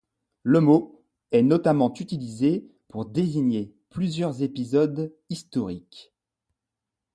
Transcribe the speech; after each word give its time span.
Le 0.41 0.61
mot 0.61 1.03
est 1.31 1.43
notamment 1.43 1.93
utilisé 1.93 2.65
pour 2.87 3.05
désigner 3.05 3.71
plusieurs 3.91 4.41
épisodes 4.41 5.13
historiques. 5.29 6.11